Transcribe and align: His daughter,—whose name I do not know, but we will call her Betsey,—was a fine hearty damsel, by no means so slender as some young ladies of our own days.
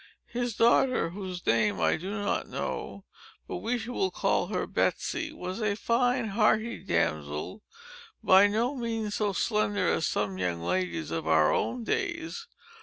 His 0.31 0.55
daughter,—whose 0.55 1.45
name 1.45 1.79
I 1.79 1.95
do 1.95 2.09
not 2.09 2.49
know, 2.49 3.05
but 3.47 3.57
we 3.57 3.77
will 3.87 4.09
call 4.09 4.47
her 4.47 4.65
Betsey,—was 4.65 5.61
a 5.61 5.75
fine 5.75 6.29
hearty 6.29 6.79
damsel, 6.83 7.61
by 8.23 8.47
no 8.47 8.73
means 8.75 9.13
so 9.13 9.31
slender 9.31 9.87
as 9.93 10.07
some 10.07 10.39
young 10.39 10.59
ladies 10.59 11.11
of 11.11 11.27
our 11.27 11.53
own 11.53 11.83
days. 11.83 12.47